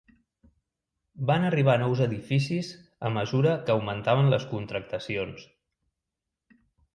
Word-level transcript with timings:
Van 1.31 1.43
arribar 1.49 1.75
nous 1.81 2.01
edificis 2.05 2.69
a 3.09 3.11
mesura 3.19 3.53
que 3.67 3.75
augmentaven 3.75 4.33
les 4.35 4.49
contractacions. 4.55 5.45